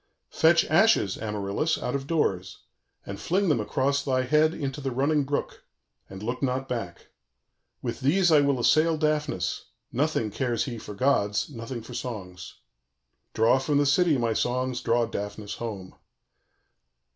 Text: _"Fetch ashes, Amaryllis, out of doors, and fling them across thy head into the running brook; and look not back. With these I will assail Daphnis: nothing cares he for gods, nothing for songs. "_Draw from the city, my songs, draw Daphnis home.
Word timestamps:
_"Fetch 0.35 0.65
ashes, 0.65 1.15
Amaryllis, 1.15 1.77
out 1.77 1.93
of 1.93 2.07
doors, 2.07 2.61
and 3.05 3.21
fling 3.21 3.49
them 3.49 3.59
across 3.59 4.01
thy 4.03 4.23
head 4.23 4.51
into 4.55 4.81
the 4.81 4.89
running 4.89 5.25
brook; 5.25 5.63
and 6.09 6.23
look 6.23 6.41
not 6.41 6.67
back. 6.67 7.09
With 7.83 7.99
these 7.99 8.31
I 8.31 8.41
will 8.41 8.59
assail 8.59 8.97
Daphnis: 8.97 9.65
nothing 9.91 10.31
cares 10.31 10.63
he 10.65 10.79
for 10.79 10.95
gods, 10.95 11.51
nothing 11.51 11.83
for 11.83 11.93
songs. 11.93 12.55
"_Draw 13.35 13.61
from 13.63 13.77
the 13.77 13.85
city, 13.85 14.17
my 14.17 14.33
songs, 14.33 14.81
draw 14.81 15.05
Daphnis 15.05 15.57
home. 15.57 15.93